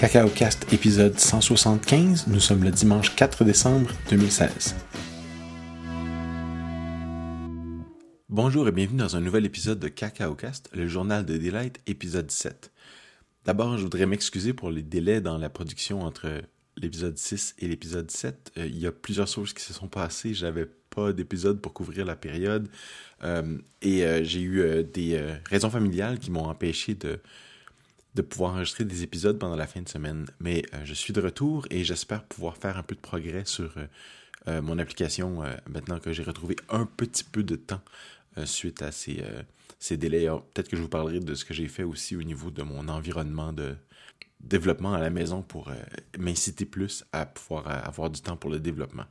[0.00, 4.74] CacaoCast épisode 175, nous sommes le dimanche 4 décembre 2016.
[8.30, 12.72] Bonjour et bienvenue dans un nouvel épisode de CacaoCast, le journal de Delight, épisode 7.
[13.44, 16.30] D'abord, je voudrais m'excuser pour les délais dans la production entre
[16.78, 18.52] l'épisode 6 et l'épisode 7.
[18.56, 22.06] Euh, il y a plusieurs choses qui se sont passées, j'avais pas d'épisode pour couvrir
[22.06, 22.70] la période
[23.22, 27.20] euh, et euh, j'ai eu des raisons familiales qui m'ont empêché de
[28.14, 30.26] de pouvoir enregistrer des épisodes pendant la fin de semaine.
[30.40, 33.76] Mais euh, je suis de retour et j'espère pouvoir faire un peu de progrès sur
[33.78, 33.86] euh,
[34.48, 37.82] euh, mon application maintenant que j'ai retrouvé un petit peu de temps
[38.44, 39.22] suite à ces,
[39.78, 40.26] ces délais.
[40.54, 42.88] Peut-être que je vous parlerai de ce que j'ai fait aussi au niveau de mon
[42.88, 43.74] environnement de
[44.38, 45.70] développement à la maison pour
[46.16, 49.04] m'inciter plus à pouvoir avoir du temps pour le développement.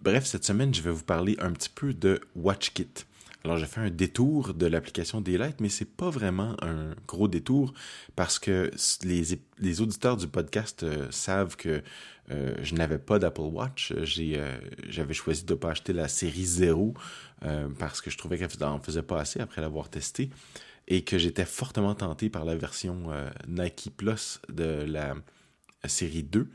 [0.00, 3.06] Bref, cette semaine, je vais vous parler un petit peu de WatchKit.
[3.44, 7.74] Alors, j'ai fait un détour de l'application Daylight, mais c'est pas vraiment un gros détour
[8.14, 8.70] parce que
[9.02, 11.82] les, les auditeurs du podcast euh, savent que
[12.30, 13.92] euh, je n'avais pas d'Apple Watch.
[13.92, 14.58] Euh,
[14.88, 16.94] j'avais choisi de ne pas acheter la série 0
[17.80, 20.30] parce que je trouvais qu'elle n'en faisait pas assez après l'avoir testé
[20.86, 23.10] et que j'étais fortement tenté par la version
[23.48, 25.16] Nike Plus de la
[25.86, 26.48] série 2.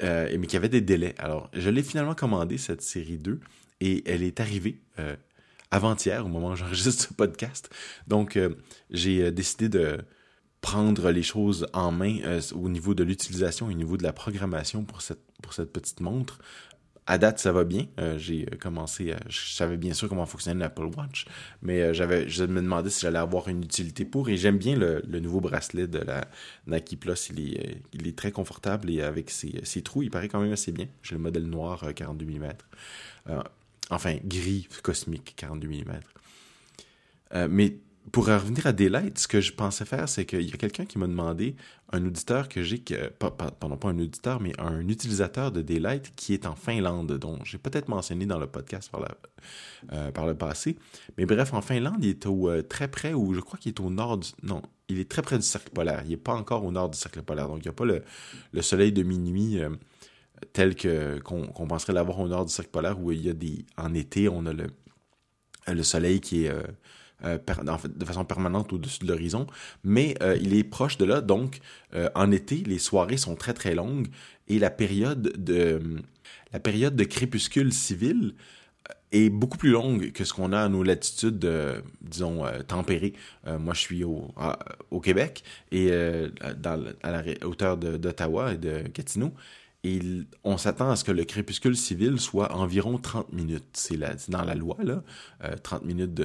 [0.00, 1.14] mais qu'il y avait des délais.
[1.18, 3.40] Alors, je l'ai finalement commandé, cette série 2,
[3.82, 4.80] et elle est arrivée
[5.70, 7.70] avant-hier, au moment où j'enregistre ce podcast.
[8.06, 8.54] Donc, euh,
[8.90, 9.98] j'ai euh, décidé de
[10.60, 14.84] prendre les choses en main euh, au niveau de l'utilisation, au niveau de la programmation
[14.84, 16.38] pour cette, pour cette petite montre.
[17.08, 17.86] À date, ça va bien.
[18.16, 21.26] j'ai commencé, je savais bien sûr comment fonctionnait l'Apple Watch,
[21.62, 24.28] mais j'avais, je me demandais si j'allais avoir une utilité pour.
[24.28, 26.26] Et j'aime bien le, nouveau bracelet de la
[26.66, 27.30] Nike Plus.
[27.30, 30.50] Il est, il est très confortable et avec ses, ses, trous, il paraît quand même
[30.50, 30.88] assez bien.
[31.04, 32.48] J'ai le modèle noir 42 mm.
[33.90, 35.84] Enfin, gris cosmique, 42 mm.
[37.34, 37.78] Euh, mais
[38.12, 40.98] pour revenir à Daylight, ce que je pensais faire, c'est qu'il y a quelqu'un qui
[40.98, 41.56] m'a demandé,
[41.92, 42.82] un auditeur que j'ai,
[43.18, 47.58] pardon, pas un auditeur, mais un utilisateur de Daylight qui est en Finlande, dont j'ai
[47.58, 49.04] peut-être mentionné dans le podcast par,
[49.92, 50.78] euh, le passé.
[51.18, 53.80] Mais bref, en Finlande, il est au, euh, très près, ou je crois qu'il est
[53.80, 54.28] au nord du...
[54.42, 56.02] Non, il est très près du cercle polaire.
[56.04, 57.48] Il n'est pas encore au nord du cercle polaire.
[57.48, 59.58] Donc, il n'y a pas le, soleil de minuit
[60.52, 63.64] tel que qu'on penserait l'avoir au nord du cercle polaire où il y a des
[63.76, 64.66] en été on a le
[65.72, 66.62] le soleil qui est euh,
[67.24, 67.38] euh,
[67.88, 69.46] de façon permanente au-dessus de l'horizon,
[69.84, 71.60] mais euh, il est proche de là, donc
[72.14, 74.08] en été, les soirées sont très très longues
[74.48, 75.80] et la période de
[76.52, 78.34] la période de crépuscule civil
[79.12, 81.48] est beaucoup plus longue que ce qu'on a à nos latitudes,
[82.02, 83.14] disons, tempérées.
[83.46, 84.34] moi, je suis au,
[84.90, 85.42] au Québec
[85.72, 89.32] et à la hauteur d'Ottawa et de Gatineau.
[89.86, 90.00] Et
[90.42, 93.68] on s'attend à ce que le crépuscule civil soit environ 30 minutes.
[93.74, 93.96] C'est
[94.28, 95.04] dans la loi, là.
[95.62, 96.22] 30 euh, minutes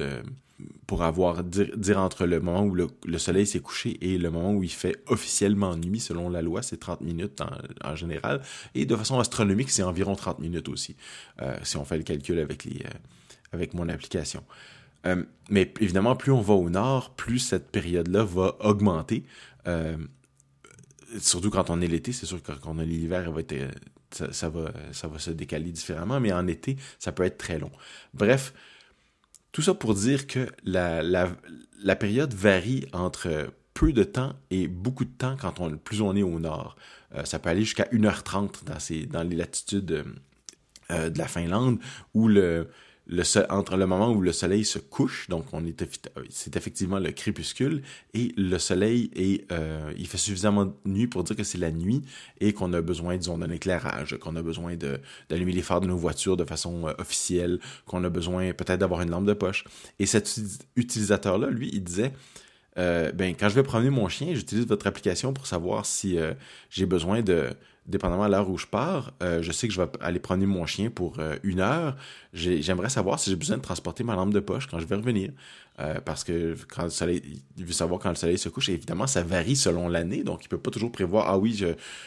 [0.88, 4.64] pour avoir, dire, entre le moment où le, soleil s'est couché et le moment où
[4.64, 7.40] il fait officiellement nuit, selon la loi, c'est 30 minutes
[7.84, 8.42] en, général.
[8.74, 10.96] Et de façon astronomique, c'est environ 30 minutes aussi,
[11.40, 12.88] euh, si on fait le calcul avec, euh,
[13.52, 14.42] avec mon application.
[15.50, 19.22] mais évidemment, plus on va au nord, plus cette période-là va augmenter
[21.18, 23.70] surtout quand on est l'été, c'est sûr que quand on est l'hiver, euh,
[24.10, 27.70] ça, va, ça va se décaler différemment, mais en été, ça peut être très long.
[28.14, 28.54] Bref,
[29.52, 35.04] tout ça pour dire que la, la, période varie entre peu de temps et beaucoup
[35.04, 36.76] de temps quand on, plus on est au nord.
[37.14, 40.04] Euh, ça peut aller jusqu'à 1h30 dans, ces, dans les latitudes
[40.90, 41.78] euh, de la Finlande,
[42.14, 42.68] où le,
[43.50, 45.84] entre le moment où le soleil se couche, donc on est
[46.30, 47.82] c'est effectivement le crépuscule,
[48.14, 52.02] et le soleil est, euh, il fait suffisamment nuit pour dire que c'est la nuit
[52.40, 55.88] et qu'on a besoin, disons, d'un éclairage, qu'on a besoin de, d'allumer les phares de
[55.88, 59.64] nos voitures de façon euh, officielle, qu'on a besoin peut-être d'avoir une lampe de poche.
[59.98, 60.40] Et cet
[60.76, 62.12] utilisateur-là, lui, il disait,
[62.78, 66.18] euh, ben, quand je vais promener mon chien, j'utilise votre application pour savoir si
[66.70, 67.50] j'ai besoin de
[67.86, 70.66] dépendamment à l'heure où je pars, euh, je sais que je vais aller promener mon
[70.66, 71.96] chien pour euh, une heure.
[72.32, 75.30] J'aimerais savoir si j'ai besoin de transporter ma lampe de poche quand je vais revenir.
[75.80, 78.68] Euh, parce que quand le soleil, il veut savoir quand le soleil se couche.
[78.68, 80.22] Évidemment, ça varie selon l'année.
[80.22, 81.64] Donc, il peut pas toujours prévoir, ah oui,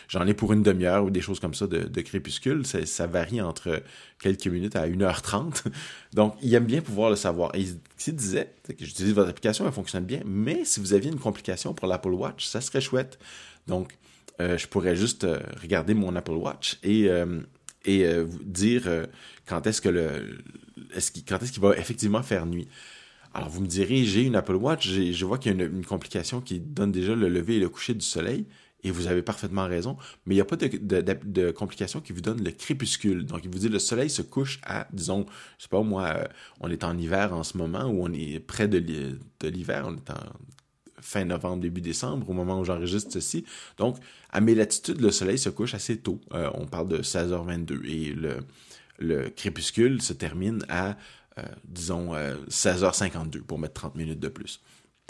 [0.07, 2.63] j'en ai pour une demi-heure ou des choses comme ça de, crépuscule.
[2.65, 3.81] Ça, varie entre
[4.19, 5.63] quelques minutes à 1h30.
[6.13, 7.55] Donc, il aime bien pouvoir le savoir.
[7.55, 10.21] Et il disait que j'utilise votre application, elle fonctionne bien.
[10.25, 13.17] Mais si vous aviez une complication pour l'Apple Watch, ça serait chouette.
[13.65, 13.97] Donc,
[14.41, 17.09] euh, je pourrais juste euh, regarder mon Apple Watch et,
[17.85, 18.83] et vous dire
[19.47, 20.37] quand est-ce que le
[20.95, 22.67] est-ce quand est-ce qu'il va effectivement faire nuit.
[23.35, 26.39] Alors vous me direz, j'ai une Apple Watch, je vois qu'il y a une, complication
[26.39, 28.45] qui donne déjà le lever et le coucher du soleil,
[28.81, 32.41] et vous avez parfaitement raison, mais il n'y a pas de, complication qui vous donne
[32.41, 33.25] le crépuscule.
[33.25, 35.25] Donc il vous dit le soleil se couche à, disons,
[35.57, 36.29] je sais pas moi,
[36.61, 38.77] on est en hiver en ce moment, ou on est près de
[39.49, 40.23] l'hiver, on est en
[41.01, 43.43] fin novembre, début décembre, au moment où j'enregistre ceci.
[43.77, 43.97] Donc,
[44.29, 46.21] à mes latitudes, le soleil se couche assez tôt.
[46.31, 48.15] on parle de 16h22 et
[48.99, 50.95] le crépuscule se termine à,
[51.65, 52.13] disons,
[52.49, 54.61] 16h52 pour mettre 30 minutes de plus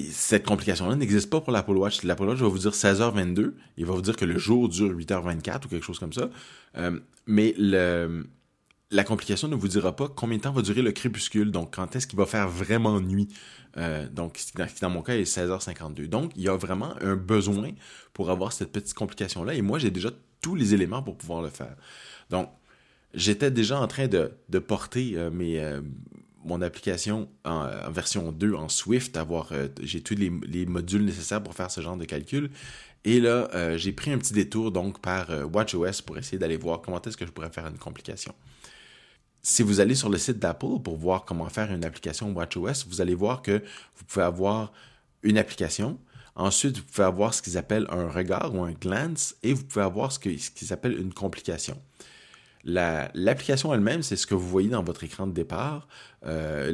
[0.04, 2.04] cette complication-là n'existe pas pour l'Apple Watch.
[2.04, 3.54] L'Apple Watch va vous dire 16h22.
[3.77, 6.30] Il va vous dire que le jour dure 8h24 ou quelque chose comme ça.
[6.77, 7.56] Euh, mais
[8.92, 11.51] la complication ne vous dira pas combien de temps va durer le crépuscule.
[11.51, 13.30] Donc, quand est-ce qu'il va faire vraiment nuit.
[13.77, 16.07] Euh, donc, dans, dans mon cas, est 16h52.
[16.07, 17.72] Donc, il y a vraiment un besoin
[18.13, 19.54] pour avoir cette petite complication-là.
[19.54, 20.10] Et moi, j'ai déjà
[20.42, 21.75] tous les éléments pour pouvoir le faire.
[22.30, 22.50] Donc,
[23.16, 25.60] j'étais déjà en train de, porter euh, mes,
[26.46, 30.30] mon application en, version 2 en Swift, avoir euh, j'ai tous les,
[30.66, 32.52] modules nécessaires pour faire ce genre de calcul.
[33.04, 36.58] Et là, euh, j'ai pris un petit détour donc par euh, WatchOS pour essayer d'aller
[36.58, 38.34] voir comment est-ce que je pourrais faire une complication.
[39.42, 43.02] Si vous allez sur le site d'Apple pour voir comment faire une application WatchOS, vous
[43.02, 43.64] allez voir que
[43.96, 44.72] vous pouvez avoir
[45.24, 46.00] une application.
[46.36, 49.86] Ensuite, vous pouvez avoir ce qu'ils appellent un regard ou un glance et vous pouvez
[49.86, 51.80] avoir ce qu'ils appellent une complication.
[52.66, 55.88] L'application elle-même, c'est ce que vous voyez dans votre écran de départ,
[56.26, 56.72] euh,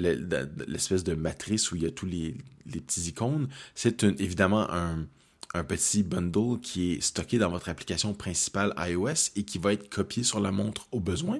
[0.67, 3.49] l'espèce de matrice où il y a tous les, petits icônes.
[3.75, 5.05] C'est évidemment un,
[5.53, 9.89] un, petit bundle qui est stocké dans votre application principale iOS et qui va être
[9.89, 11.39] copié sur la montre au besoin.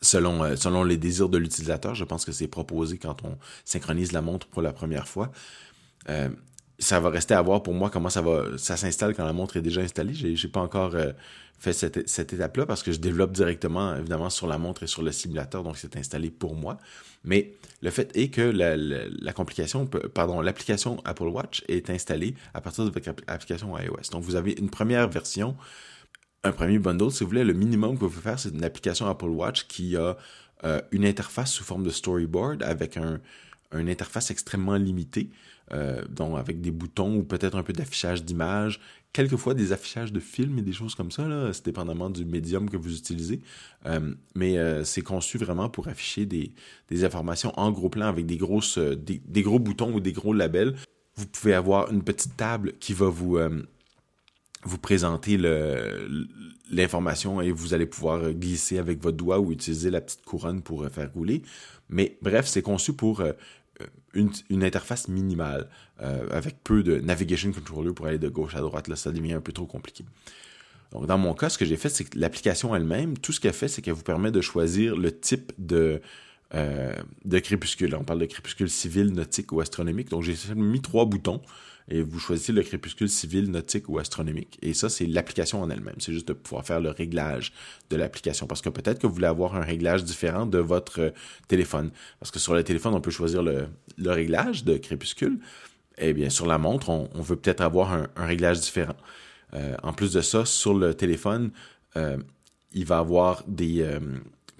[0.00, 4.12] Selon, euh, selon les désirs de l'utilisateur, je pense que c'est proposé quand on synchronise
[4.12, 5.32] la montre pour la première fois.
[6.08, 6.28] Euh,
[6.78, 9.56] ça va rester à voir pour moi comment ça va ça s'installe quand la montre
[9.56, 10.14] est déjà installée.
[10.14, 11.12] J'ai, j'ai pas encore euh,
[11.58, 15.02] fait cette, cette étape-là parce que je développe directement évidemment sur la montre et sur
[15.02, 16.78] le simulateur, donc c'est installé pour moi.
[17.24, 22.84] Mais le fait est que la, complication, pardon, l'application Apple Watch est installée à partir
[22.84, 24.10] de votre application iOS.
[24.12, 25.56] Donc vous avez une première version,
[26.44, 29.06] un premier bundle, si vous voulez, le minimum que vous pouvez faire, c'est une application
[29.08, 30.16] Apple Watch qui a
[30.64, 33.20] euh, une interface sous forme de storyboard avec un,
[33.72, 35.30] une interface extrêmement limitée.
[35.72, 38.80] Euh, donc avec des boutons ou peut-être un peu d'affichage d'images,
[39.12, 42.70] quelquefois des affichages de films et des choses comme ça, là, c'est dépendamment du médium
[42.70, 43.40] que vous utilisez.
[43.86, 46.52] Euh, mais euh, c'est conçu vraiment pour afficher des,
[47.04, 50.74] informations en gros plan avec des, grosses, des, gros boutons ou des gros labels.
[51.16, 53.38] Vous pouvez avoir une petite table qui va vous,
[54.62, 55.36] vous présenter
[56.70, 60.88] l'information et vous allez pouvoir glisser avec votre doigt ou utiliser la petite couronne pour
[60.88, 61.42] faire rouler.
[61.88, 63.22] Mais bref, c'est conçu pour
[64.14, 65.68] une, une, interface minimale
[66.00, 68.88] euh, avec peu de navigation controller pour aller de gauche à droite.
[68.88, 70.04] Là, ça devient un peu trop compliqué.
[70.92, 73.52] Donc, dans mon cas, ce que j'ai fait, c'est que l'application elle-même, tout ce qu'elle
[73.52, 76.00] fait, c'est qu'elle vous permet de choisir le type de,
[76.54, 76.94] euh,
[77.24, 77.94] de crépuscule.
[77.94, 80.08] On parle de crépuscule civil, nautique ou astronomique.
[80.08, 81.42] Donc, j'ai mis trois boutons
[81.90, 84.58] et vous choisissez le crépuscule civil, nautique ou astronomique.
[84.62, 85.96] Et ça, c'est l'application en elle-même.
[85.98, 87.52] C'est juste de pouvoir faire le réglage
[87.90, 88.46] de l'application.
[88.46, 91.10] Parce que peut-être que vous voulez avoir un réglage différent de votre euh,
[91.48, 91.90] téléphone.
[92.20, 93.68] Parce que sur le téléphone, on peut choisir le,
[94.04, 95.38] réglage de crépuscule.
[95.96, 98.96] Eh bien, sur la montre, on, veut peut-être avoir un, réglage différent.
[99.54, 101.50] Euh, en plus de ça, sur le téléphone,
[101.96, 102.18] euh,
[102.72, 103.82] il va avoir des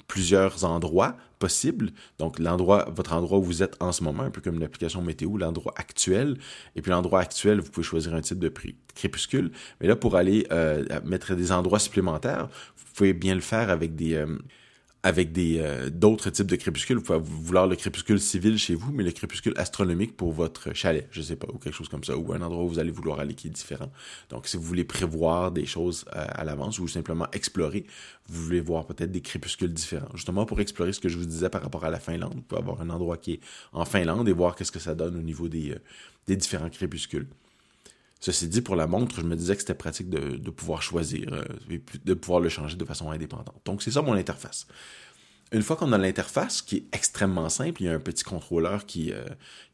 [0.08, 1.90] plusieurs endroits possibles.
[2.18, 5.36] Donc, l'endroit, votre endroit où vous êtes en ce moment, un peu comme l'application météo,
[5.36, 6.38] l'endroit actuel.
[6.74, 8.52] Et puis, l'endroit actuel, vous pouvez choisir un type de
[8.94, 9.52] crépuscule.
[9.80, 13.94] Mais là, pour aller euh, mettre des endroits supplémentaires, vous pouvez bien le faire avec
[13.94, 14.38] des, euh,
[15.02, 16.96] avec euh, d'autres types de crépuscules.
[16.96, 21.06] Vous pouvez vouloir le crépuscule civil chez vous, mais le crépuscule astronomique pour votre chalet,
[21.12, 23.20] je sais pas, ou quelque chose comme ça, ou un endroit où vous allez vouloir
[23.20, 23.92] aller qui est différent.
[24.30, 27.86] Donc, si vous voulez prévoir des choses euh, à l'avance ou simplement explorer,
[28.28, 30.08] vous voulez voir peut-être des crépuscules différents.
[30.14, 32.60] Justement, pour explorer ce que je vous disais par rapport à la Finlande, vous pouvez
[32.60, 33.40] avoir un endroit qui est
[33.72, 35.78] en Finlande et voir qu'est-ce que ça donne au niveau des, euh,
[36.26, 37.28] des différents crépuscules.
[38.20, 41.44] Ceci dit, pour la montre, je me disais que c'était pratique de, pouvoir choisir euh,
[41.70, 43.60] et de pouvoir le changer de façon indépendante.
[43.64, 44.66] Donc, c'est ça mon interface.
[45.50, 48.84] Une fois qu'on a l'interface, qui est extrêmement simple, il y a un petit contrôleur
[48.84, 49.24] qui, euh,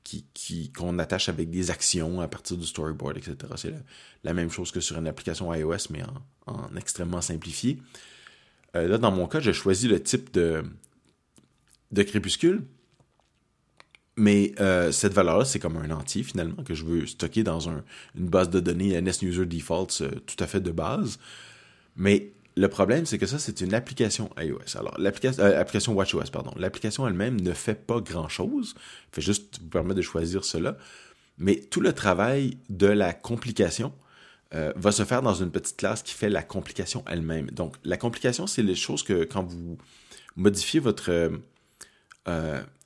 [0.05, 3.37] qui, qu'on attache avec des actions à partir du storyboard, etc.
[3.57, 3.75] C'est
[4.23, 6.03] la, même chose que sur une application iOS, mais
[6.47, 7.81] en, extrêmement simplifié.
[8.77, 10.65] Euh, là, dans mon cas, j'ai choisi le type de,
[11.91, 12.63] de crépuscule.
[14.17, 17.83] Mais euh, cette valeur-là, c'est comme un entier finalement que je veux stocker dans un,
[18.17, 21.19] une base de données NSUser Defaults euh, tout à fait de base.
[21.97, 24.77] Mais le problème, c'est que ça, c'est une application iOS.
[24.77, 26.53] Alors, l'application euh, application WatchOS, pardon.
[26.57, 28.77] L'application elle-même ne fait pas grand-chose.
[29.11, 30.77] Fait juste vous permettre de choisir cela.
[31.39, 33.93] Mais tout le travail de la complication
[34.77, 37.51] va se faire dans une petite classe qui fait la complication elle-même.
[37.51, 39.79] Donc, la complication, c'est les choses que quand vous
[40.37, 41.33] modifiez votre,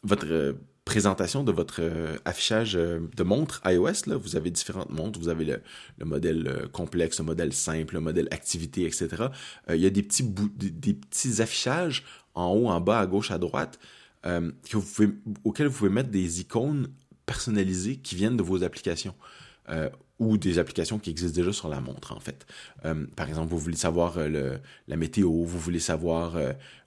[0.02, 0.54] votre
[0.88, 5.20] présentation de votre euh, affichage euh, de montre iOS, là, vous avez différentes montres.
[5.20, 9.26] Vous avez le, modèle euh, complexe, le modèle simple, le modèle activité, etc.
[9.68, 12.04] il y a des petits, des, petits affichages
[12.34, 13.78] en haut, en bas, à gauche, à droite,
[14.24, 15.10] vous pouvez,
[15.44, 16.88] auxquels vous pouvez mettre des icônes
[17.26, 19.14] personnalisés qui viennent de vos applications.
[20.18, 22.46] Ou des applications qui existent déjà sur la montre, en fait.
[23.16, 26.36] Par exemple, vous voulez savoir le, la météo, vous voulez savoir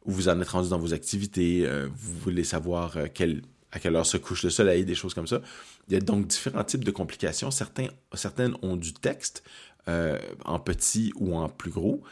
[0.05, 3.41] où vous en êtes rendu dans vos activités, vous voulez savoir quel,
[3.71, 5.41] à quelle heure se couche le soleil, des choses comme ça.
[5.87, 7.51] Il y a donc différents types de complications.
[7.51, 9.43] Certains, certaines ont du texte
[9.87, 12.03] en petit ou en plus gros.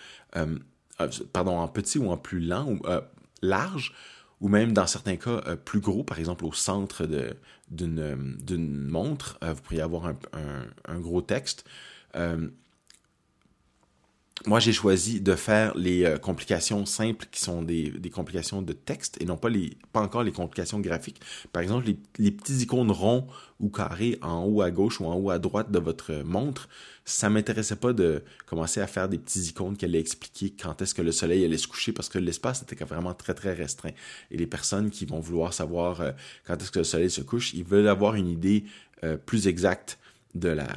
[1.34, 2.82] pardon, en petit ou en plus lent ou
[3.42, 3.94] large
[4.42, 7.08] ou même dans certains cas euh, plus gros, par exemple au centre
[7.70, 10.16] d'une montre, euh, vous pourriez avoir un,
[10.86, 11.66] un gros texte.
[14.46, 18.72] Moi, j'ai choisi de faire les euh, complications simples qui sont des, des, complications de
[18.72, 21.19] texte et non pas, les, pas encore les complications graphiques.
[21.51, 23.27] Par exemple, les, les, petits icônes ronds
[23.60, 26.69] ou carrés en haut à gauche ou en haut à droite de votre montre,
[27.03, 30.93] ça m'intéressait pas de commencer à faire des petits icônes qui allaient expliquer quand est-ce
[30.93, 33.91] que le soleil allait se coucher parce que l'espace était vraiment très très restreint.
[34.31, 36.12] Et les personnes qui vont vouloir savoir euh,
[36.48, 38.63] quand est-ce que le soleil se couche, ils veulent avoir une idée
[39.03, 40.00] euh, plus exacte
[40.34, 40.67] de la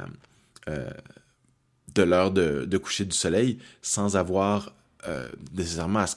[1.95, 4.73] de l'heure de, coucher du soleil sans avoir
[5.07, 6.15] euh, nécessairement à se,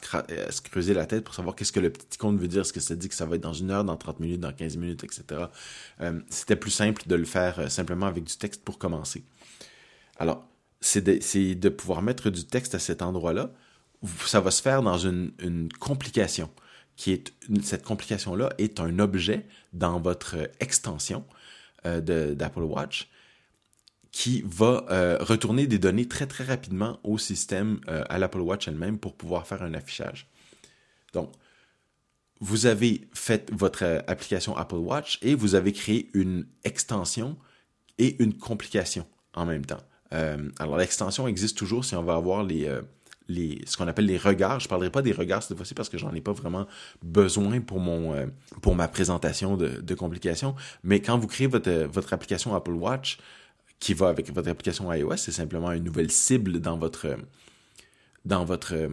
[0.62, 2.62] creuser la tête pour savoir qu'est-ce que le petit compte veut dire.
[2.62, 4.52] Est-ce que ça dit que ça va être dans une heure, dans 30 minutes, dans
[4.52, 5.47] 15 minutes, etc.
[6.00, 9.25] Euh, c'était plus simple de le faire euh, simplement avec du texte pour commencer.
[10.18, 10.47] Alors,
[10.80, 13.50] c'est de, pouvoir mettre du texte à cet endroit-là.
[14.25, 16.50] Ça va se faire dans une, une complication,
[16.97, 21.25] qui est cette complication-là est un objet dans votre extension
[21.85, 23.09] d'Apple Watch
[24.17, 28.67] qui va euh, retourner des données très très rapidement au système, euh, à l'Apple Watch
[28.67, 30.27] elle-même pour pouvoir faire un affichage.
[31.13, 31.31] Donc,
[32.41, 37.37] vous avez fait votre euh, application Apple Watch et vous avez créé une extension
[37.99, 39.83] et une complication en même temps.
[40.11, 42.75] alors, l'extension existe toujours si on va avoir les,
[43.29, 44.61] les, ce qu'on appelle les regards.
[44.61, 46.67] Je ne parlerai pas des regards cette fois-ci parce que j'en ai pas vraiment
[47.03, 48.15] besoin pour, mon,
[48.63, 50.55] pour ma présentation de, de complications.
[50.85, 53.19] Mais quand vous créez votre, votre application Apple Watch,
[53.78, 57.16] qui va avec votre application iOS, c'est simplement une nouvelle cible dans votre,
[58.25, 58.90] dans votre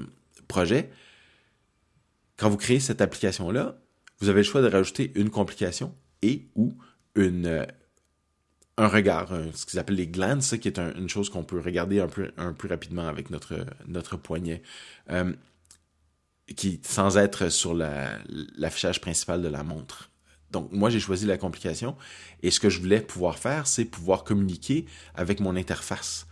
[0.47, 0.89] projet.
[2.37, 3.77] Quand vous créez cette application-là,
[4.19, 6.73] vous avez le choix de rajouter une complication et ou
[7.15, 7.65] une,
[8.77, 12.07] un regard, ce qu'ils appellent les glances, qui est une chose qu'on peut regarder un
[12.07, 14.63] peu, un peu rapidement avec notre, notre poignet,
[15.11, 15.33] euh,
[16.55, 20.09] qui, sans être sur l'affichage principal de la montre.
[20.53, 21.97] Donc, moi, j'ai choisi la complication.
[22.43, 26.27] Et ce que je voulais pouvoir faire, c'est pouvoir communiquer avec mon interface.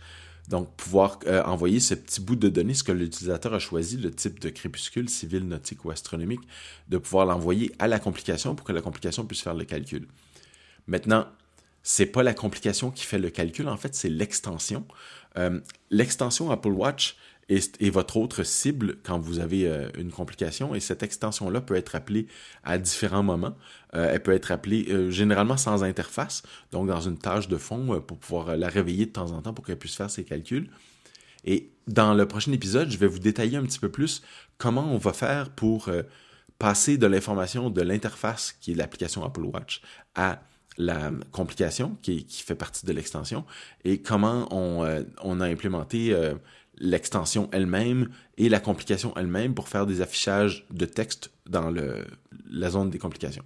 [0.48, 4.10] Donc, pouvoir euh, envoyer ce petit bout de données, ce que l'utilisateur a choisi, le
[4.10, 6.40] type de crépuscule civil, nautique ou astronomique,
[6.88, 10.06] de pouvoir l'envoyer à la complication pour que la complication puisse faire le calcul.
[10.86, 11.26] Maintenant,
[11.82, 14.86] c'est pas la complication qui fait le calcul, en fait, c'est l'extension.
[15.36, 15.60] Euh,
[15.90, 17.16] l'extension Apple Watch
[17.48, 20.74] et, votre autre cible quand vous avez euh, une complication.
[20.74, 22.26] Et cette extension-là peut être appelée
[22.64, 23.56] à différents moments.
[23.94, 28.00] Euh, elle peut être appelée euh, généralement sans interface, donc dans une tâche de fond
[28.00, 30.70] pour pouvoir la réveiller de temps en temps pour qu'elle puisse faire ses calculs.
[31.44, 34.22] Et dans le prochain épisode, je vais vous détailler un petit peu plus
[34.58, 35.90] comment on va faire pour
[36.58, 39.82] passer de l'information de l'interface qui est l'application Apple Watch
[40.14, 40.40] à
[40.78, 43.44] la complication qui, fait partie de l'extension
[43.84, 46.16] et comment on, on a implémenté
[46.82, 51.72] l'extension elle-même et la complication elle-même pour faire des affichages de texte dans
[52.50, 53.44] la zone des complications.